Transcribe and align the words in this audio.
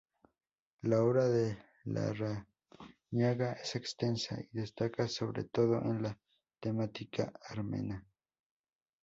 La 0.81 1.03
obra 1.03 1.27
de 1.29 1.55
Larrañaga 1.83 3.53
es 3.61 3.75
extensa 3.75 4.35
y 4.41 4.47
destaca 4.51 5.07
sobre 5.07 5.43
todo 5.43 5.79
en 5.79 6.01
la 6.01 6.19
temática 6.59 7.31
armera. 7.49 8.03